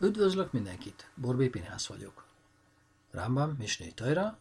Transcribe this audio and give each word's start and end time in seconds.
Üdvözlök 0.00 0.52
mindenkit, 0.52 1.10
Borbé 1.14 1.48
Pinhász 1.48 1.86
vagyok. 1.86 2.24
Rámbám, 3.10 3.56
Misné 3.58 3.88
Tajra, 3.88 4.38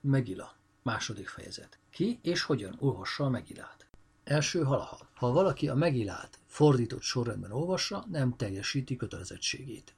Megila, 0.00 0.54
második 0.82 1.28
fejezet. 1.28 1.78
Ki 1.90 2.18
és 2.22 2.42
hogyan 2.42 2.76
olvassa 2.78 3.24
a 3.24 3.28
Megilát? 3.28 3.86
Első 4.24 4.62
halaha. 4.62 5.08
Ha 5.14 5.32
valaki 5.32 5.68
a 5.68 5.74
Megilát 5.74 6.38
fordított 6.46 7.00
sorrendben 7.00 7.52
olvassa, 7.52 8.04
nem 8.10 8.36
teljesíti 8.36 8.96
kötelezettségét. 8.96 9.94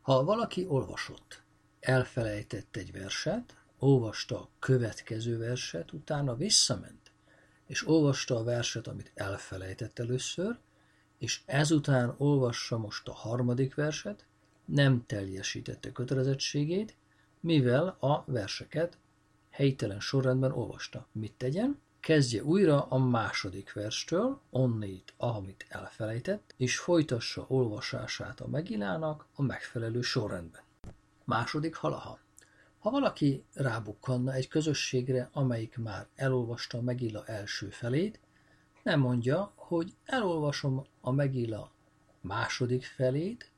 Ha 0.00 0.24
valaki 0.24 0.66
olvasott, 0.68 1.42
elfelejtett 1.80 2.76
egy 2.76 2.92
verset, 2.92 3.56
olvasta 3.78 4.40
a 4.40 4.48
következő 4.58 5.38
verset, 5.38 5.92
utána 5.92 6.36
visszament, 6.36 7.10
és 7.66 7.88
olvasta 7.88 8.36
a 8.36 8.44
verset, 8.44 8.86
amit 8.86 9.12
elfelejtett 9.14 9.98
először, 9.98 10.58
és 11.18 11.40
ezután 11.46 12.14
olvassa 12.18 12.78
most 12.78 13.08
a 13.08 13.12
harmadik 13.12 13.74
verset, 13.74 14.24
nem 14.66 15.04
teljesítette 15.06 15.92
kötelezettségét, 15.92 16.96
mivel 17.40 17.96
a 18.00 18.24
verseket 18.26 18.98
helytelen 19.50 20.00
sorrendben 20.00 20.52
olvasta. 20.52 21.06
Mit 21.12 21.32
tegyen? 21.32 21.78
Kezdje 22.00 22.44
újra 22.44 22.82
a 22.82 22.98
második 22.98 23.72
verstől, 23.72 24.40
onnét, 24.50 25.12
amit 25.16 25.66
elfelejtett, 25.68 26.54
és 26.56 26.78
folytassa 26.78 27.44
olvasását 27.48 28.40
a 28.40 28.48
megilának 28.48 29.26
a 29.34 29.42
megfelelő 29.42 30.00
sorrendben. 30.00 30.62
Második 31.24 31.74
halaha. 31.74 32.18
Ha 32.78 32.90
valaki 32.90 33.44
rábukkanna 33.52 34.32
egy 34.32 34.48
közösségre, 34.48 35.28
amelyik 35.32 35.76
már 35.76 36.06
elolvasta 36.14 36.78
a 36.78 36.82
Megilla 36.82 37.24
első 37.24 37.68
felét, 37.68 38.20
nem 38.82 39.00
mondja, 39.00 39.52
hogy 39.54 39.94
elolvasom 40.04 40.86
a 41.00 41.10
Megilla 41.10 41.70
második 42.20 42.84
felét 42.84 43.50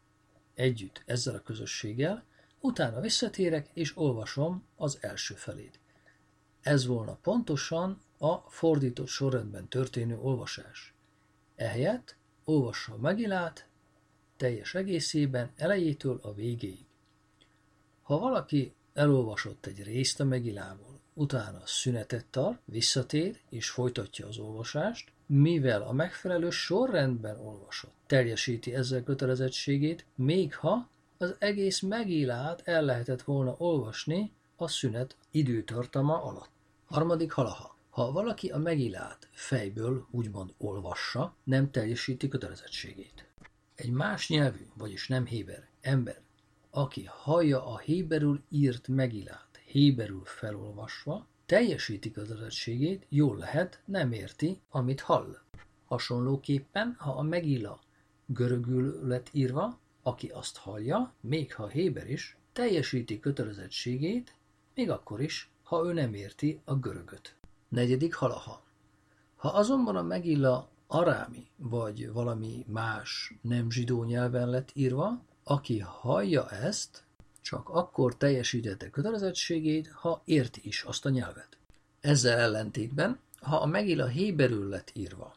együtt 0.58 1.02
ezzel 1.06 1.34
a 1.34 1.42
közösséggel, 1.42 2.24
utána 2.60 3.00
visszatérek 3.00 3.70
és 3.72 3.96
olvasom 3.96 4.64
az 4.76 4.98
első 5.00 5.34
felét. 5.34 5.78
Ez 6.60 6.86
volna 6.86 7.18
pontosan 7.22 8.00
a 8.18 8.34
fordított 8.34 9.06
sorrendben 9.06 9.68
történő 9.68 10.18
olvasás. 10.18 10.94
Ehelyett 11.56 12.16
olvassa 12.44 12.92
a 12.92 12.98
Megilát 12.98 13.68
teljes 14.36 14.74
egészében 14.74 15.52
elejétől 15.56 16.18
a 16.22 16.34
végéig. 16.34 16.86
Ha 18.02 18.18
valaki 18.18 18.72
elolvasott 18.94 19.66
egy 19.66 19.82
részt 19.82 20.20
a 20.20 20.24
Megilából, 20.24 21.00
utána 21.14 21.60
szünetet 21.66 22.26
tart, 22.26 22.60
visszatér 22.64 23.40
és 23.48 23.70
folytatja 23.70 24.26
az 24.26 24.38
olvasást, 24.38 25.12
mivel 25.28 25.82
a 25.82 25.92
megfelelő 25.92 26.50
sorrendben 26.50 27.40
olvasott, 27.40 27.94
teljesíti 28.06 28.74
ezzel 28.74 29.02
kötelezettségét, 29.02 30.04
még 30.14 30.54
ha 30.54 30.88
az 31.18 31.34
egész 31.38 31.80
megillát 31.80 32.62
el 32.64 32.82
lehetett 32.82 33.22
volna 33.22 33.54
olvasni 33.58 34.32
a 34.56 34.68
szünet 34.68 35.16
időtartama 35.30 36.22
alatt. 36.22 36.50
Harmadik 36.86 37.32
halaha. 37.32 37.76
Ha 37.90 38.12
valaki 38.12 38.48
a 38.48 38.58
megillát 38.58 39.28
fejből 39.30 40.06
úgymond 40.10 40.54
olvassa, 40.58 41.34
nem 41.44 41.70
teljesíti 41.70 42.28
kötelezettségét. 42.28 43.26
Egy 43.74 43.90
más 43.90 44.28
nyelvű, 44.28 44.66
vagyis 44.74 45.08
nem 45.08 45.26
héber 45.26 45.68
ember, 45.80 46.20
aki 46.70 47.04
hallja 47.04 47.66
a 47.66 47.78
héberül 47.78 48.42
írt 48.48 48.88
megilát 48.88 49.60
héberül 49.66 50.22
felolvasva, 50.24 51.26
teljesíti 51.48 52.10
kötelezettségét, 52.10 53.06
jól 53.08 53.36
lehet, 53.36 53.82
nem 53.84 54.12
érti, 54.12 54.60
amit 54.70 55.00
hall. 55.00 55.38
Hasonlóképpen, 55.86 56.94
ha 56.98 57.10
a 57.10 57.22
megila 57.22 57.80
görögül 58.26 59.06
lett 59.06 59.28
írva, 59.32 59.78
aki 60.02 60.28
azt 60.28 60.56
hallja, 60.56 61.12
még 61.20 61.54
ha 61.54 61.66
héber 61.66 62.10
is, 62.10 62.36
teljesíti 62.52 63.20
kötelezettségét, 63.20 64.34
még 64.74 64.90
akkor 64.90 65.20
is, 65.20 65.50
ha 65.62 65.84
ő 65.86 65.92
nem 65.92 66.14
érti 66.14 66.60
a 66.64 66.74
görögöt. 66.74 67.34
Negyedik 67.68 68.14
halaha. 68.14 68.62
Ha 69.36 69.48
azonban 69.48 69.96
a 69.96 70.02
megilla 70.02 70.68
arámi 70.86 71.46
vagy 71.56 72.12
valami 72.12 72.64
más 72.66 73.34
nem 73.40 73.70
zsidó 73.70 74.04
nyelven 74.04 74.48
lett 74.48 74.70
írva, 74.74 75.22
aki 75.44 75.78
hallja 75.78 76.50
ezt, 76.50 77.04
csak 77.48 77.68
akkor 77.68 78.16
teljesítette 78.16 78.90
kötelezettségét, 78.90 79.88
ha 79.88 80.22
érti 80.24 80.60
is 80.62 80.82
azt 80.82 81.06
a 81.06 81.08
nyelvet. 81.08 81.56
Ezzel 82.00 82.38
ellentétben, 82.38 83.18
ha 83.40 83.56
a 83.56 83.66
megilla 83.66 84.06
héberül 84.06 84.68
lett 84.68 84.90
írva, 84.94 85.34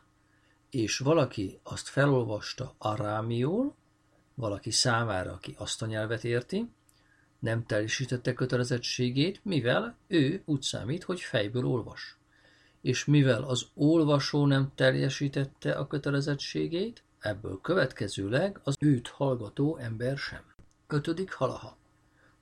és 0.69 0.97
valaki 0.97 1.59
azt 1.63 1.87
felolvasta 1.87 2.75
arámiul, 2.77 3.75
valaki 4.33 4.71
számára, 4.71 5.31
aki 5.31 5.55
azt 5.57 5.81
a 5.81 5.85
nyelvet 5.85 6.23
érti, 6.23 6.69
nem 7.39 7.65
teljesítette 7.65 8.33
kötelezettségét, 8.33 9.39
mivel 9.43 9.95
ő 10.07 10.41
úgy 10.45 10.61
számít, 10.61 11.03
hogy 11.03 11.19
fejből 11.19 11.65
olvas. 11.65 12.17
És 12.81 13.05
mivel 13.05 13.43
az 13.43 13.67
olvasó 13.73 14.45
nem 14.45 14.71
teljesítette 14.75 15.71
a 15.71 15.87
kötelezettségét, 15.87 17.03
ebből 17.19 17.59
következőleg 17.61 18.59
az 18.63 18.75
őt 18.79 19.07
hallgató 19.07 19.77
ember 19.77 20.17
sem. 20.17 20.43
Ötödik 20.87 21.33
halaha. 21.33 21.79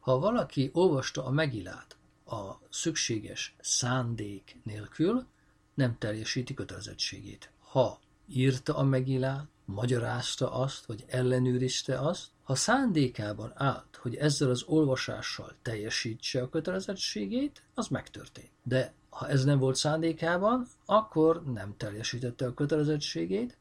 Ha 0.09 0.20
valaki 0.20 0.70
olvasta 0.74 1.25
a 1.25 1.31
megilát 1.31 1.97
a 2.25 2.52
szükséges 2.70 3.56
szándék 3.59 4.59
nélkül, 4.64 5.25
nem 5.74 5.97
teljesíti 5.97 6.53
kötelezettségét. 6.53 7.52
Ha 7.59 8.00
írta 8.28 8.75
a 8.75 8.84
megilát, 8.84 9.48
magyarázta 9.66 10.52
azt, 10.52 10.86
vagy 10.86 11.06
ellenőrizte 11.08 12.00
azt, 12.00 12.28
ha 12.44 12.56
szándékában 12.56 13.52
állt, 13.56 13.96
hogy 14.02 14.16
ezzel 14.16 14.50
az 14.50 14.64
olvasással 14.64 15.56
teljesítse 15.62 16.42
a 16.42 16.50
kötelezettségét, 16.50 17.64
az 17.74 17.88
megtörtént. 17.88 18.52
De 18.64 18.94
ha 19.09 19.28
ez 19.28 19.44
nem 19.44 19.59
volt 19.59 19.75
szándékában, 19.75 20.68
akkor 20.86 21.44
nem 21.44 21.74
teljesítette 21.78 22.46
a 22.46 22.53
kötelezettségét. 22.53 23.58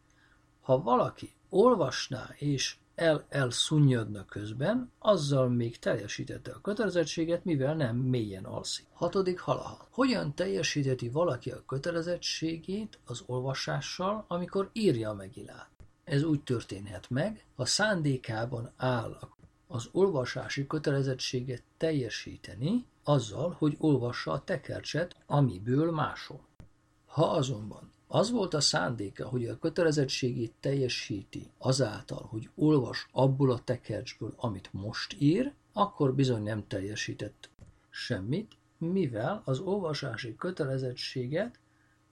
Ha 0.60 0.82
valaki 0.82 1.32
olvasná 1.48 2.34
és 2.36 2.76
el 2.98 3.24
elszunnyadna 3.28 4.24
közben, 4.24 4.92
azzal 4.98 5.48
még 5.48 5.78
teljesítette 5.78 6.52
a 6.52 6.60
kötelezettséget, 6.60 7.44
mivel 7.44 7.74
nem 7.74 7.96
mélyen 7.96 8.44
alszik. 8.44 8.86
Hatodik 8.92 9.38
halaha. 9.38 9.86
Hogyan 9.90 10.34
teljesíteti 10.34 11.08
valaki 11.08 11.50
a 11.50 11.64
kötelezettségét 11.66 12.98
az 13.04 13.22
olvasással, 13.26 14.24
amikor 14.28 14.70
írja 14.72 15.12
meg 15.12 15.36
ilát? 15.36 15.70
Ez 16.04 16.22
úgy 16.22 16.42
történhet 16.42 17.10
meg, 17.10 17.44
ha 17.56 17.64
szándékában 17.64 18.72
áll 18.76 19.18
az 19.66 19.88
olvasási 19.92 20.66
kötelezettséget 20.66 21.62
teljesíteni, 21.76 22.84
azzal, 23.04 23.54
hogy 23.58 23.76
olvassa 23.78 24.32
a 24.32 24.44
tekercset, 24.44 25.16
amiből 25.26 25.92
másol. 25.92 26.40
Ha 27.06 27.30
azonban 27.30 27.90
az 28.08 28.30
volt 28.30 28.54
a 28.54 28.60
szándéka, 28.60 29.28
hogy 29.28 29.46
a 29.46 29.58
kötelezettségét 29.58 30.52
teljesíti 30.60 31.50
azáltal, 31.58 32.26
hogy 32.30 32.50
olvas 32.54 33.08
abból 33.12 33.50
a 33.50 33.60
tekercsből, 33.64 34.34
amit 34.36 34.68
most 34.72 35.16
ír, 35.18 35.52
akkor 35.72 36.14
bizony 36.14 36.42
nem 36.42 36.66
teljesített 36.66 37.50
semmit, 37.90 38.52
mivel 38.78 39.42
az 39.44 39.58
olvasási 39.58 40.36
kötelezettséget 40.36 41.58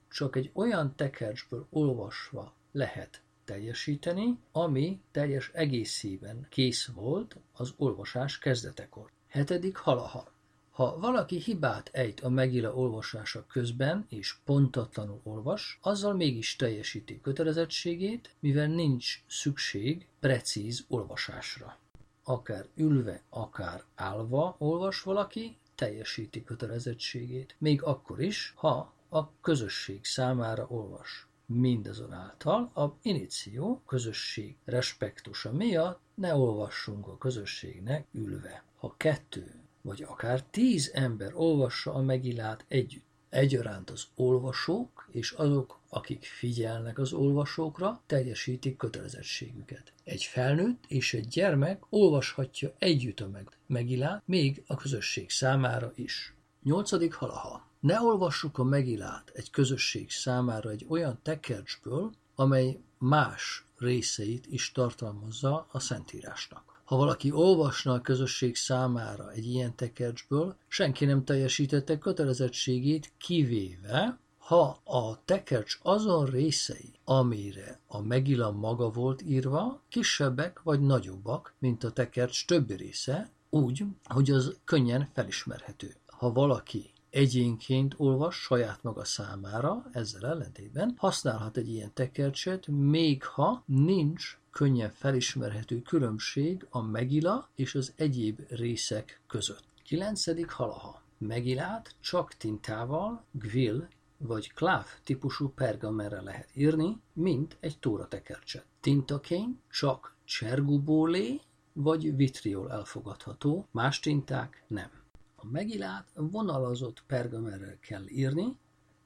csak 0.09 0.35
egy 0.35 0.51
olyan 0.53 0.95
tekercsből 0.95 1.67
olvasva 1.69 2.53
lehet 2.71 3.21
teljesíteni, 3.45 4.39
ami 4.51 5.01
teljes 5.11 5.51
egészében 5.53 6.47
kész 6.49 6.85
volt 6.85 7.37
az 7.53 7.73
olvasás 7.77 8.37
kezdetekor. 8.39 9.11
Hetedik 9.27 9.77
halaha. 9.77 10.31
Ha 10.77 10.97
valaki 10.99 11.39
hibát 11.39 11.89
ejt 11.93 12.19
a 12.19 12.29
megila 12.29 12.73
olvasása 12.73 13.45
közben 13.45 14.05
és 14.09 14.35
pontatlanul 14.45 15.21
olvas, 15.23 15.79
azzal 15.81 16.13
mégis 16.13 16.55
teljesíti 16.55 17.21
kötelezettségét, 17.21 18.35
mivel 18.39 18.67
nincs 18.67 19.23
szükség 19.27 20.07
precíz 20.19 20.85
olvasásra. 20.87 21.77
Akár 22.23 22.67
ülve, 22.75 23.21
akár 23.29 23.83
állva 23.95 24.55
olvas 24.59 25.01
valaki, 25.01 25.57
teljesíti 25.75 26.43
kötelezettségét, 26.43 27.55
még 27.57 27.83
akkor 27.83 28.21
is, 28.21 28.53
ha 28.55 28.93
a 29.09 29.39
közösség 29.41 30.05
számára 30.05 30.67
olvas. 30.69 31.27
Mindazonáltal 31.45 32.71
a 32.73 32.97
inició 33.01 33.81
közösség 33.87 34.55
respektusa 34.65 35.51
miatt 35.51 35.99
ne 36.13 36.35
olvassunk 36.35 37.07
a 37.07 37.17
közösségnek 37.17 38.07
ülve. 38.11 38.63
Ha 38.75 38.93
kettő 38.97 39.66
vagy 39.87 40.03
akár 40.07 40.43
tíz 40.43 40.91
ember 40.93 41.31
olvassa 41.35 41.93
a 41.93 42.01
megilát 42.01 42.65
együtt. 42.67 43.05
Egyaránt 43.29 43.89
az 43.89 44.07
olvasók 44.15 45.07
és 45.11 45.31
azok, 45.31 45.79
akik 45.89 46.23
figyelnek 46.23 46.99
az 46.99 47.13
olvasókra, 47.13 48.01
teljesítik 48.05 48.77
kötelezettségüket. 48.77 49.93
Egy 50.03 50.23
felnőtt 50.23 50.83
és 50.87 51.13
egy 51.13 51.27
gyermek 51.27 51.83
olvashatja 51.89 52.73
együtt 52.79 53.19
a 53.19 53.27
meg 53.27 53.47
megilát, 53.67 54.21
még 54.25 54.63
a 54.67 54.75
közösség 54.75 55.29
számára 55.29 55.91
is. 55.95 56.33
Nyolcadik 56.63 57.13
halaha. 57.13 57.67
Ne 57.79 58.01
olvassuk 58.01 58.57
a 58.57 58.63
megilát 58.63 59.31
egy 59.33 59.49
közösség 59.49 60.11
számára 60.11 60.69
egy 60.69 60.85
olyan 60.89 61.19
tekercsből, 61.23 62.11
amely 62.35 62.79
más 62.97 63.65
részeit 63.77 64.45
is 64.49 64.71
tartalmazza 64.71 65.67
a 65.71 65.79
Szentírásnak. 65.79 66.66
Ha 66.87 66.95
valaki 66.95 67.31
olvasna 67.31 67.93
a 67.93 68.01
közösség 68.01 68.55
számára 68.55 69.31
egy 69.31 69.45
ilyen 69.45 69.75
tekercsből, 69.75 70.55
senki 70.67 71.05
nem 71.05 71.23
teljesítette 71.23 71.97
kötelezettségét, 71.97 73.11
kivéve, 73.17 74.19
ha 74.37 74.81
a 74.83 75.25
tekercs 75.25 75.77
azon 75.81 76.25
részei, 76.25 76.93
amire 77.03 77.79
a 77.87 78.01
megila 78.01 78.51
maga 78.51 78.89
volt 78.89 79.21
írva, 79.21 79.81
kisebbek 79.89 80.61
vagy 80.63 80.81
nagyobbak, 80.81 81.53
mint 81.59 81.83
a 81.83 81.91
tekercs 81.91 82.45
többi 82.45 82.73
része, 82.73 83.29
úgy, 83.49 83.83
hogy 84.03 84.31
az 84.31 84.57
könnyen 84.63 85.09
felismerhető. 85.13 85.95
Ha 86.05 86.31
valaki 86.31 86.91
egyénként 87.09 87.93
olvas 87.97 88.35
saját 88.35 88.83
maga 88.83 89.05
számára, 89.05 89.85
ezzel 89.91 90.29
ellentétben 90.29 90.93
használhat 90.97 91.57
egy 91.57 91.69
ilyen 91.69 91.93
tekercset, 91.93 92.67
még 92.67 93.23
ha 93.23 93.63
nincs 93.65 94.37
könnyen 94.57 94.91
felismerhető 94.91 95.81
különbség 95.81 96.67
a 96.69 96.81
megila 96.81 97.49
és 97.55 97.75
az 97.75 97.93
egyéb 97.95 98.39
részek 98.49 99.21
között. 99.27 99.63
9. 99.83 100.51
halaha. 100.51 101.01
Megilát 101.17 101.95
csak 101.99 102.33
tintával, 102.33 103.23
gvil 103.31 103.87
vagy 104.17 104.53
kláv 104.53 104.85
típusú 105.03 105.49
pergamenre 105.49 106.21
lehet 106.21 106.49
írni, 106.53 106.97
mint 107.13 107.57
egy 107.59 107.79
tóratekercset. 107.79 108.65
Tintakény 108.79 109.59
csak 109.69 110.15
csergubólé 110.23 111.39
vagy 111.73 112.15
vitriol 112.15 112.71
elfogadható, 112.71 113.67
más 113.71 113.99
tinták 113.99 114.63
nem. 114.67 114.89
A 115.35 115.45
megilát 115.45 116.11
vonalazott 116.15 117.03
pergamenrel 117.07 117.77
kell 117.79 118.07
írni, 118.07 118.57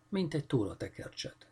mint 0.10 0.34
egy 0.34 0.46
tóratekercset. 0.46 1.48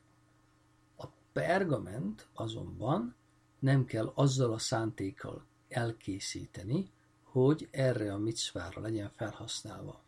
A 0.97 1.05
pergament 1.31 2.27
azonban 2.33 3.17
nem 3.59 3.85
kell 3.85 4.11
azzal 4.15 4.53
a 4.53 4.57
szántékkal 4.57 5.45
elkészíteni, 5.69 6.89
hogy 7.23 7.67
erre 7.71 8.13
a 8.13 8.17
micvára 8.17 8.81
legyen 8.81 9.11
felhasználva. 9.15 10.01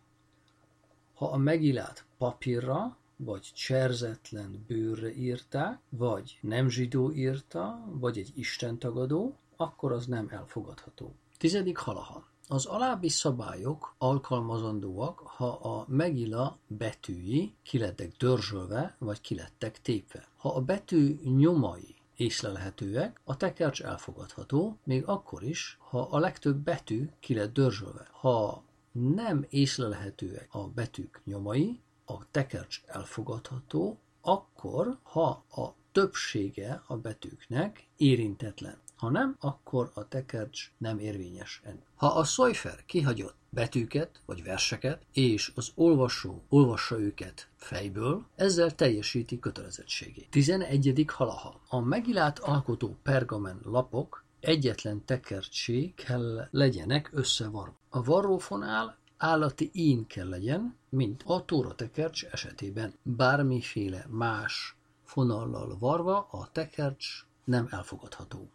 Ha 1.14 1.32
a 1.32 1.38
megilát 1.38 2.06
papírra 2.18 2.98
vagy 3.16 3.52
cserzetlen 3.54 4.66
bőrre 4.68 5.14
írták, 5.16 5.80
vagy 5.90 6.38
nem 6.42 6.70
zsidó 6.70 7.12
írta, 7.12 7.86
vagy 7.92 8.18
egy 8.18 8.32
istentagadó, 8.36 9.36
akkor 9.56 9.92
az 9.92 10.06
nem 10.06 10.28
elfogadható. 10.30 11.16
Tizedik 11.38 11.78
halahan. 11.78 12.26
Az 12.48 12.66
alábbi 12.66 13.10
szabályok 13.10 13.96
alkalmazandóak, 13.98 15.20
ha 15.20 15.50
a 15.50 15.86
megila 15.88 16.58
betűi 16.68 17.54
kilettek 17.64 18.12
dörzsölve, 18.18 18.96
vagy 19.00 19.22
kilettek 19.22 19.82
tépve. 19.82 20.28
Ha 20.38 20.56
a 20.56 20.62
betű 20.62 21.20
nyomai 21.24 21.96
észlelhetőek, 22.22 23.22
a 23.24 23.38
tekercs 23.38 23.82
elfogadható, 23.82 24.78
még 24.84 25.04
akkor 25.06 25.44
is, 25.44 25.78
ha 25.80 26.02
a 26.02 26.20
legtöbb 26.20 26.58
betű 26.58 27.10
ki 27.20 27.34
lett 27.34 27.54
dörzsölve. 27.54 28.08
Ha 28.12 28.64
nem 28.92 29.46
észlelhetőek 29.50 30.48
a 30.52 30.68
betűk 30.68 31.22
nyomai, 31.26 31.80
a 32.06 32.32
tekercs 32.32 32.82
elfogadható, 32.86 34.00
akkor, 34.22 34.98
ha 35.04 35.44
a 35.50 35.76
többsége 35.92 36.84
a 36.88 36.98
betűknek 36.98 37.88
érintetlen. 37.98 38.78
Ha 39.02 39.10
nem, 39.10 39.36
akkor 39.40 39.92
a 39.94 40.08
tekercs 40.08 40.72
nem 40.78 41.00
érvényes. 41.00 41.62
Ha 41.96 42.08
a 42.08 42.24
szojfer 42.24 42.86
kihagyott 42.86 43.36
betűket 43.50 44.22
vagy 44.26 44.44
verseket, 44.44 45.06
és 45.14 45.52
az 45.56 45.72
olvasó 45.76 46.44
olvassa 46.50 47.00
őket 47.00 47.50
fejből, 47.56 48.26
ezzel 48.36 48.76
teljesíti 48.76 49.40
kötelezettségét. 49.40 50.30
11. 50.30 51.06
halaha. 51.08 51.62
A 51.70 51.80
megilát 51.80 52.40
alkotó 52.40 52.98
pergamen 53.04 53.60
lapok 53.64 54.24
egyetlen 54.40 55.06
tekercsé 55.06 55.94
kell 55.96 56.48
legyenek 56.52 57.10
összevarva. 57.14 57.80
A 57.90 58.04
varrófonál 58.04 58.98
állati 59.18 59.70
ín 59.74 60.08
kell 60.08 60.30
legyen, 60.30 60.76
mint 60.90 61.24
a 61.26 61.46
tóratekercs 61.46 62.26
esetében. 62.26 62.94
Bármiféle 63.04 64.06
más 64.10 64.76
fonallal 65.04 65.78
varva 65.80 66.28
a 66.32 66.50
tekercs 66.52 67.26
nem 67.44 67.68
elfogadható. 67.70 68.50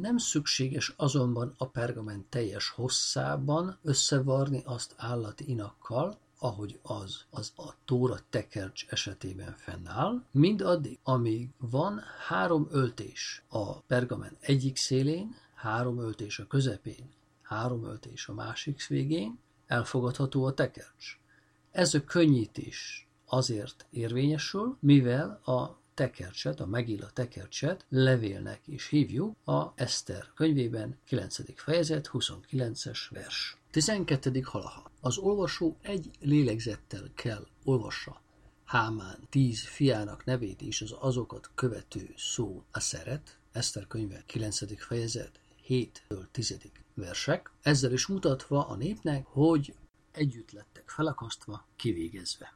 Nem 0.00 0.18
szükséges 0.18 0.92
azonban 0.96 1.54
a 1.58 1.66
pergament 1.66 2.26
teljes 2.26 2.68
hosszában 2.68 3.78
összevarni 3.82 4.62
azt 4.64 4.94
állati 4.96 5.48
inakkal, 5.48 6.18
ahogy 6.38 6.78
az 6.82 7.24
az 7.30 7.52
a 7.56 7.74
tóra 7.84 8.18
tekercs 8.30 8.86
esetében 8.88 9.54
fennáll, 9.56 10.22
mindaddig, 10.30 10.98
amíg 11.02 11.48
van 11.58 12.00
három 12.28 12.68
öltés 12.70 13.42
a 13.48 13.80
pergament 13.80 14.36
egyik 14.40 14.76
szélén, 14.76 15.34
három 15.54 15.98
öltés 15.98 16.38
a 16.38 16.46
közepén, 16.46 17.10
három 17.42 17.84
öltés 17.84 18.28
a 18.28 18.32
másik 18.32 18.86
végén, 18.86 19.38
elfogadható 19.66 20.44
a 20.44 20.54
tekercs. 20.54 21.18
Ez 21.70 21.94
a 21.94 22.04
könnyítés 22.04 23.08
azért 23.26 23.86
érvényesül, 23.90 24.76
mivel 24.80 25.40
a 25.44 25.78
tekercset, 25.96 26.60
a 26.60 26.66
Megilla 26.66 27.10
tekercset 27.10 27.84
levélnek 27.88 28.60
is 28.64 28.88
hívjuk 28.88 29.36
a 29.44 29.72
Eszter 29.74 30.30
könyvében 30.34 30.98
9. 31.04 31.60
fejezet 31.60 32.10
29-es 32.12 32.98
vers. 33.10 33.56
12. 33.70 34.40
halaha. 34.44 34.90
Az 35.00 35.18
olvasó 35.18 35.76
egy 35.82 36.10
lélegzettel 36.20 37.10
kell 37.14 37.46
olvassa 37.64 38.24
Hámán 38.66 39.18
tíz 39.28 39.66
fiának 39.66 40.24
nevét 40.24 40.62
és 40.62 40.82
az 40.82 40.92
azokat 40.92 41.50
követő 41.54 42.14
szó 42.16 42.64
a 42.70 42.80
szeret, 42.80 43.38
Eszter 43.52 43.86
könyve 43.86 44.22
9. 44.26 44.80
fejezet 44.80 45.40
7-től 45.68 46.26
10. 46.30 46.58
versek, 46.94 47.50
ezzel 47.62 47.92
is 47.92 48.06
mutatva 48.06 48.68
a 48.68 48.76
népnek, 48.76 49.26
hogy 49.26 49.74
együtt 50.12 50.50
lettek 50.50 50.88
felakasztva, 50.90 51.66
kivégezve. 51.76 52.54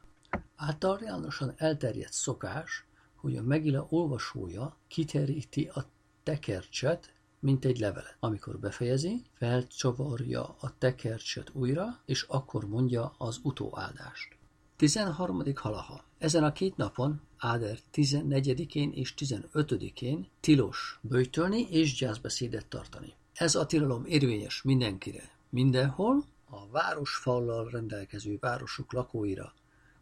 Általánosan 0.55 1.53
elterjedt 1.57 2.13
szokás, 2.13 2.85
hogy 3.21 3.37
a 3.37 3.41
Megila 3.41 3.87
olvasója 3.89 4.75
kiteríti 4.87 5.69
a 5.73 5.85
tekercset, 6.23 7.13
mint 7.39 7.65
egy 7.65 7.79
levelet. 7.79 8.15
Amikor 8.19 8.59
befejezi, 8.59 9.21
felcsavarja 9.33 10.55
a 10.59 10.73
tekercset 10.77 11.49
újra, 11.53 11.99
és 12.05 12.21
akkor 12.21 12.67
mondja 12.67 13.13
az 13.17 13.39
utóáldást. 13.43 14.37
13. 14.75 15.43
halaha. 15.55 16.03
Ezen 16.17 16.43
a 16.43 16.51
két 16.51 16.77
napon, 16.77 17.21
Áder 17.37 17.79
14-én 17.93 18.91
és 18.91 19.13
15-én 19.17 20.27
tilos 20.39 20.99
böjtölni 21.01 21.67
és 21.69 21.95
gyászbeszédet 21.95 22.67
tartani. 22.67 23.13
Ez 23.33 23.55
a 23.55 23.65
tilalom 23.65 24.05
érvényes 24.05 24.61
mindenkire, 24.61 25.31
mindenhol, 25.49 26.25
a 26.49 26.67
városfallal 26.71 27.69
rendelkező 27.69 28.37
városok 28.39 28.93
lakóira, 28.93 29.53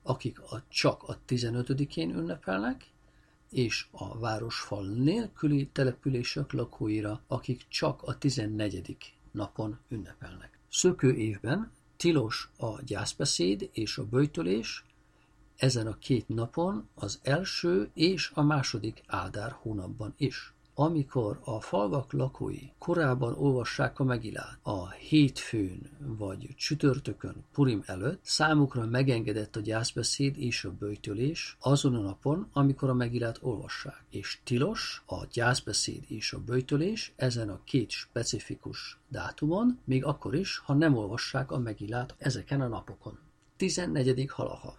akik 0.02 0.42
a, 0.42 0.64
csak 0.68 1.04
a 1.04 1.18
15-én 1.28 2.10
ünnepelnek, 2.10 2.86
és 3.52 3.88
a 3.92 4.18
városfal 4.18 4.86
nélküli 4.86 5.70
települések 5.72 6.52
lakóira, 6.52 7.22
akik 7.28 7.66
csak 7.68 8.04
a 8.04 8.18
14. 8.18 9.14
napon 9.32 9.80
ünnepelnek. 9.90 10.60
Szökő 10.72 11.14
évben 11.14 11.72
tilos 11.98 12.50
a 12.58 12.82
gyászbeszéd 12.82 13.70
és 13.74 13.98
a 13.98 14.06
böjtölés, 14.06 14.84
ezen 15.56 15.88
a 15.88 15.98
két 15.98 16.28
napon 16.28 16.88
az 16.96 17.20
első 17.24 17.90
és 17.94 18.32
a 18.34 18.42
második 18.42 19.04
Ádár 19.08 19.52
hónapban 19.52 20.14
is 20.18 20.54
amikor 20.82 21.40
a 21.44 21.62
falvak 21.62 22.14
lakói 22.14 22.70
korábban 22.78 23.34
olvassák 23.34 24.00
a 24.00 24.04
megilát 24.04 24.60
a 24.62 24.90
hétfőn 24.90 25.90
vagy 26.18 26.48
csütörtökön 26.56 27.46
Purim 27.52 27.84
előtt, 27.86 28.20
számukra 28.24 28.86
megengedett 28.86 29.56
a 29.56 29.60
gyászbeszéd 29.60 30.38
és 30.38 30.64
a 30.64 30.72
böjtölés 30.80 31.58
azon 31.60 31.96
a 31.96 32.02
napon, 32.02 32.50
amikor 32.54 32.90
a 32.90 32.94
megilát 32.94 33.40
olvassák, 33.42 34.04
és 34.10 34.40
tilos 34.44 35.04
a 35.06 35.26
gyászbeszéd 35.32 36.04
és 36.08 36.34
a 36.34 36.40
böjtölés 36.40 37.14
ezen 37.16 37.50
a 37.50 37.62
két 37.64 37.90
specifikus 37.90 38.98
dátumon, 39.08 39.80
még 39.86 40.06
akkor 40.06 40.36
is, 40.36 40.58
ha 40.58 40.74
nem 40.74 40.96
olvassák 40.96 41.52
a 41.52 41.60
megilát 41.60 42.16
ezeken 42.18 42.62
a 42.62 42.68
napokon. 42.68 43.20
14. 43.58 44.26
halaha 44.30 44.78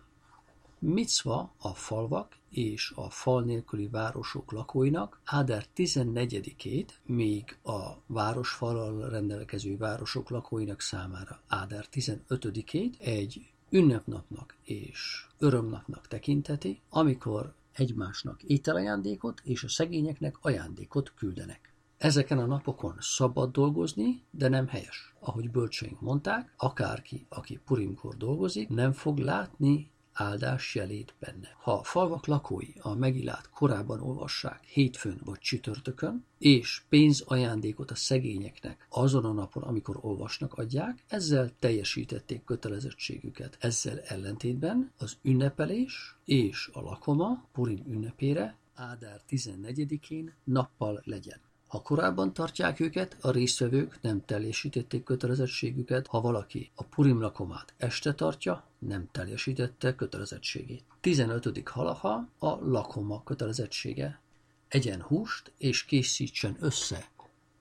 Micva 0.82 1.54
a 1.58 1.74
falvak 1.74 2.38
és 2.50 2.92
a 2.94 3.10
fal 3.10 3.42
nélküli 3.42 3.88
városok 3.88 4.52
lakóinak 4.52 5.20
Áder 5.24 5.66
14-ét, 5.76 6.88
míg 7.06 7.58
a 7.62 8.02
városfalal 8.06 9.08
rendelkező 9.08 9.76
városok 9.76 10.30
lakóinak 10.30 10.80
számára 10.80 11.40
Áder 11.48 11.86
15-ét 11.92 12.98
egy 13.00 13.50
ünnepnapnak 13.70 14.56
és 14.62 15.26
örömnapnak 15.38 16.08
tekinteti, 16.08 16.80
amikor 16.88 17.54
egymásnak 17.72 18.42
ételajándékot 18.42 19.40
és 19.44 19.64
a 19.64 19.68
szegényeknek 19.68 20.38
ajándékot 20.40 21.12
küldenek. 21.14 21.74
Ezeken 21.98 22.38
a 22.38 22.46
napokon 22.46 22.96
szabad 23.00 23.52
dolgozni, 23.52 24.22
de 24.30 24.48
nem 24.48 24.68
helyes. 24.68 25.14
Ahogy 25.18 25.50
bölcseink 25.50 26.00
mondták, 26.00 26.52
akárki, 26.56 27.26
aki 27.28 27.60
Purimkor 27.64 28.16
dolgozik, 28.16 28.68
nem 28.68 28.92
fog 28.92 29.18
látni 29.18 29.90
áldás 30.12 30.74
jelét 30.74 31.14
benne. 31.18 31.56
Ha 31.60 31.72
a 31.72 31.82
falvak 31.82 32.26
lakói 32.26 32.72
a 32.80 32.94
megilát 32.94 33.50
korábban 33.50 34.00
olvassák 34.00 34.64
hétfőn 34.64 35.20
vagy 35.24 35.38
csütörtökön, 35.38 36.24
és 36.38 36.82
pénzajándékot 36.88 37.90
a 37.90 37.94
szegényeknek 37.94 38.86
azon 38.88 39.24
a 39.24 39.32
napon, 39.32 39.62
amikor 39.62 39.98
olvasnak, 40.00 40.54
adják, 40.54 41.04
ezzel 41.08 41.50
teljesítették 41.58 42.44
kötelezettségüket. 42.44 43.56
Ezzel 43.60 44.00
ellentétben 44.00 44.92
az 44.98 45.16
ünnepelés 45.22 46.16
és 46.24 46.70
a 46.72 46.80
lakoma 46.80 47.44
Purim 47.52 47.84
ünnepére 47.86 48.58
Ádár 48.74 49.20
14-én 49.28 50.34
nappal 50.44 51.02
legyen. 51.04 51.40
Ha 51.70 51.82
korábban 51.82 52.32
tartják 52.32 52.80
őket, 52.80 53.16
a 53.20 53.30
résztvevők 53.30 53.98
nem 54.00 54.24
teljesítették 54.24 55.04
kötelezettségüket, 55.04 56.06
ha 56.06 56.20
valaki 56.20 56.70
a 56.74 56.84
Purim 56.84 57.20
lakomát 57.20 57.74
este 57.76 58.14
tartja, 58.14 58.64
nem 58.78 59.08
teljesítette 59.12 59.94
kötelezettségét. 59.94 60.84
15. 61.00 61.68
halaha 61.68 62.28
a 62.38 62.48
lakoma 62.48 63.22
kötelezettsége. 63.22 64.20
Egyen 64.68 65.02
húst 65.02 65.52
és 65.58 65.84
készítsen 65.84 66.56
össze 66.60 67.10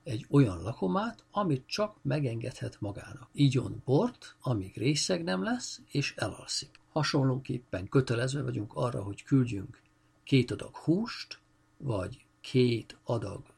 egy 0.03 0.25
olyan 0.29 0.61
lakomát, 0.61 1.23
amit 1.31 1.63
csak 1.65 1.95
megengedhet 2.01 2.81
magának. 2.81 3.29
Igyon 3.31 3.81
bort, 3.85 4.35
amíg 4.41 4.77
részeg 4.77 5.23
nem 5.23 5.43
lesz, 5.43 5.81
és 5.91 6.13
elalszik. 6.17 6.79
Hasonlóképpen 6.91 7.89
kötelezve 7.89 8.41
vagyunk 8.41 8.73
arra, 8.73 9.03
hogy 9.03 9.23
küldjünk 9.23 9.81
két 10.23 10.51
adag 10.51 10.75
húst, 10.75 11.39
vagy 11.77 12.25
két 12.41 12.97
adag 13.03 13.57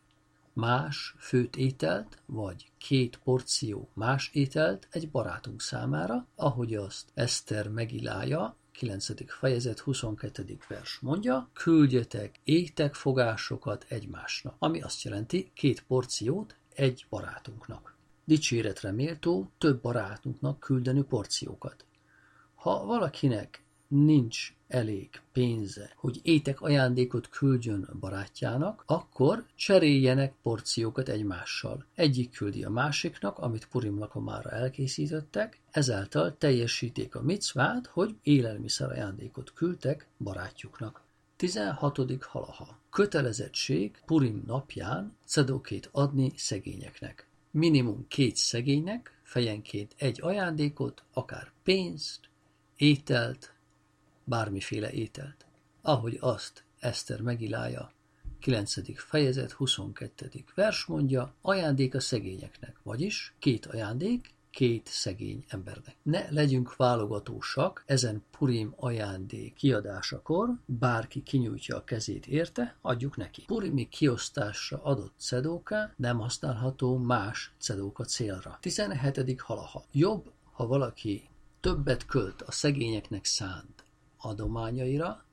más 0.54 1.16
főt 1.18 1.56
ételt, 1.56 2.22
vagy 2.26 2.72
két 2.78 3.20
porció 3.24 3.90
más 3.94 4.30
ételt 4.34 4.88
egy 4.92 5.10
barátunk 5.10 5.62
számára, 5.62 6.28
ahogy 6.36 6.76
azt 6.76 7.10
Eszter 7.14 7.70
megilálja, 7.70 8.56
9. 8.72 9.32
fejezet 9.32 9.80
22. 9.80 10.58
vers 10.68 11.00
mondja, 11.02 11.50
küldjetek 11.54 12.40
étek 12.44 12.94
fogásokat 12.94 13.86
egymásnak, 13.90 14.56
ami 14.60 14.82
azt 14.82 15.02
jelenti 15.02 15.52
két 15.54 15.84
porciót 15.84 16.56
egy 16.76 17.06
barátunknak. 17.10 17.96
Dicséretre 18.24 18.92
méltó 18.92 19.52
több 19.58 19.82
barátunknak 19.82 20.60
küldeni 20.60 21.04
porciókat. 21.04 21.86
Ha 22.56 22.86
valakinek 22.86 23.64
nincs 23.88 24.54
elég 24.72 25.10
pénze, 25.32 25.92
hogy 25.96 26.20
étek 26.24 26.62
ajándékot 26.62 27.30
küldjön 27.30 27.90
barátjának, 28.00 28.84
akkor 28.86 29.46
cseréljenek 29.56 30.34
porciókat 30.42 31.10
egymással. 31.10 31.86
Egyik 31.96 32.32
küldi 32.32 32.64
a 32.64 32.70
másiknak, 32.70 33.38
amit 33.38 33.68
Purim 33.68 34.00
lakomára 34.00 34.50
elkészítettek, 34.50 35.60
ezáltal 35.72 36.38
teljesíték 36.38 37.16
a 37.16 37.22
micvát, 37.22 37.88
hogy 37.88 38.16
élelmiszer 38.24 38.90
ajándékot 38.90 39.54
küldtek 39.54 40.08
barátjuknak. 40.18 41.02
16. 41.36 42.24
halaha. 42.24 42.80
Kötelezettség 42.90 44.02
Purim 44.06 44.44
napján 44.46 45.16
cedokét 45.26 45.90
adni 45.92 46.32
szegényeknek. 46.36 47.28
Minimum 47.52 48.06
két 48.08 48.36
szegénynek, 48.36 49.20
fejenként 49.24 49.96
egy 49.98 50.22
ajándékot, 50.22 51.04
akár 51.14 51.52
pénzt, 51.64 52.20
ételt, 52.76 53.54
bármiféle 54.32 54.92
ételt. 54.92 55.46
Ahogy 55.82 56.18
azt 56.20 56.64
Eszter 56.80 57.22
megilálja, 57.22 57.92
9. 58.40 58.98
fejezet 58.98 59.52
22. 59.52 60.30
vers 60.56 60.86
mondja, 60.86 61.34
ajándék 61.42 61.96
a 61.96 62.00
szegényeknek, 62.00 62.80
vagyis 62.84 63.34
két 63.40 63.66
ajándék, 63.66 64.34
két 64.52 64.88
szegény 64.88 65.44
embernek. 65.48 65.96
Ne 66.04 66.30
legyünk 66.30 66.76
válogatósak 66.76 67.84
ezen 67.86 68.24
Purim 68.38 68.74
ajándék 68.76 69.54
kiadásakor, 69.54 70.50
bárki 70.66 71.24
kinyújtja 71.24 71.76
a 71.76 71.84
kezét 71.84 72.28
érte, 72.28 72.76
adjuk 72.82 73.18
neki. 73.18 73.44
Purimi 73.46 73.88
kiosztásra 73.90 74.84
adott 74.84 75.14
cedóka 75.18 75.94
nem 75.96 76.20
használható 76.20 76.98
más 76.98 77.52
cedóka 77.58 78.04
célra. 78.04 78.58
17. 78.62 79.42
halaha. 79.42 79.84
Jobb, 79.92 80.32
ha 80.52 80.68
valaki 80.68 81.30
többet 81.60 82.06
költ 82.06 82.42
a 82.42 82.52
szegényeknek 82.52 83.26
szánt 83.26 83.81
adományaira, 84.22 85.24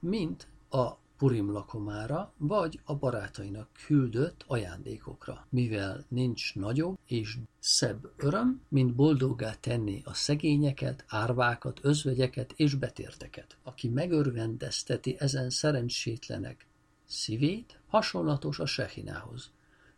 mint 0.00 0.48
a 0.68 0.98
Purim 1.20 1.50
lakomára, 1.52 2.32
vagy 2.36 2.80
a 2.84 2.94
barátainak 2.94 3.68
küldött 3.86 4.44
ajándékokra, 4.46 5.46
mivel 5.48 6.04
nincs 6.08 6.54
nagyobb 6.54 6.98
és 7.06 7.38
szebb 7.58 8.12
öröm, 8.16 8.60
mint 8.68 8.94
boldoggá 8.94 9.54
tenni 9.54 10.02
a 10.04 10.14
szegényeket, 10.14 11.04
árvákat, 11.08 11.78
özvegyeket 11.82 12.52
és 12.56 12.74
betérteket. 12.74 13.56
Aki 13.62 13.88
megörvendezteti 13.88 15.16
ezen 15.18 15.50
szerencsétlenek 15.50 16.66
szívét, 17.06 17.80
hasonlatos 17.86 18.58
a 18.58 18.66
Sehinához, 18.66 19.50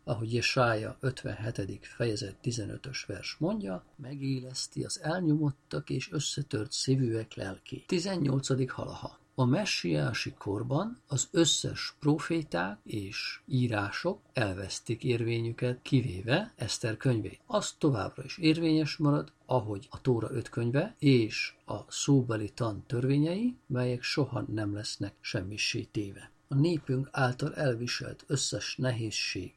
ahogy 0.03 0.33
Jesája 0.33 0.97
57. 0.99 1.85
fejezet 1.85 2.35
15-ös 2.43 3.03
vers 3.07 3.35
mondja, 3.39 3.83
megéleszti 3.95 4.83
az 4.83 4.99
elnyomottak 5.01 5.89
és 5.89 6.11
összetört 6.11 6.71
szívűek 6.71 7.33
lelkét. 7.33 7.87
18. 7.87 8.71
halaha. 8.71 9.21
A 9.35 9.45
messiási 9.45 10.33
korban 10.37 11.01
az 11.07 11.27
összes 11.31 11.95
proféták 11.99 12.77
és 12.83 13.39
írások 13.45 14.19
elvesztik 14.33 15.03
érvényüket, 15.03 15.79
kivéve 15.81 16.53
Eszter 16.55 16.97
könyvét. 16.97 17.39
Az 17.45 17.75
továbbra 17.77 18.23
is 18.23 18.37
érvényes 18.37 18.97
marad, 18.97 19.31
ahogy 19.45 19.87
a 19.89 20.01
Tóra 20.01 20.31
öt 20.31 20.49
könyve 20.49 20.95
és 20.99 21.53
a 21.65 21.91
szóbeli 21.91 22.49
tan 22.49 22.83
törvényei, 22.87 23.55
melyek 23.67 24.01
soha 24.01 24.45
nem 24.53 24.73
lesznek 24.73 25.13
semmisé 25.21 25.83
téve. 25.83 26.31
A 26.47 26.55
népünk 26.55 27.09
által 27.11 27.55
elviselt 27.55 28.23
összes 28.27 28.75
nehézség 28.77 29.53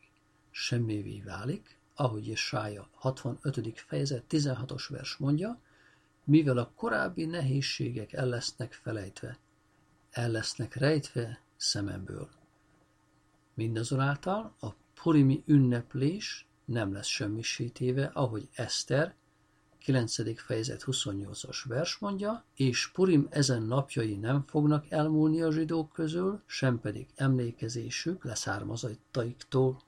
semmivé 0.58 1.20
válik, 1.20 1.78
ahogy 1.94 2.26
Jesája 2.26 2.88
65. 2.94 3.80
fejezet 3.80 4.24
16-os 4.30 4.86
vers 4.88 5.16
mondja, 5.16 5.60
mivel 6.24 6.58
a 6.58 6.72
korábbi 6.74 7.24
nehézségek 7.24 8.12
el 8.12 8.26
lesznek 8.26 8.72
felejtve, 8.72 9.38
el 10.10 10.30
lesznek 10.30 10.74
rejtve 10.74 11.40
szememből. 11.56 12.28
Mindazonáltal 13.54 14.54
a 14.60 14.68
purimi 15.02 15.42
ünneplés 15.46 16.46
nem 16.64 16.92
lesz 16.92 17.06
semmisítéve, 17.06 18.04
ahogy 18.04 18.48
Eszter 18.52 19.14
9. 19.78 20.40
fejezet 20.40 20.84
28-as 20.86 21.62
vers 21.64 21.98
mondja, 21.98 22.44
és 22.54 22.90
Purim 22.90 23.26
ezen 23.30 23.62
napjai 23.62 24.16
nem 24.16 24.44
fognak 24.46 24.90
elmúlni 24.90 25.42
a 25.42 25.52
zsidók 25.52 25.92
közül, 25.92 26.42
sem 26.46 26.80
pedig 26.80 27.06
emlékezésük 27.14 28.24
leszármazottaiktól 28.24 29.84